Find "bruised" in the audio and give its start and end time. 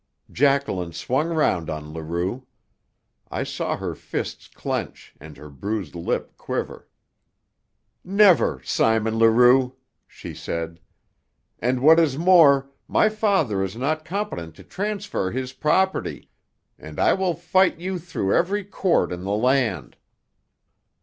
5.51-5.93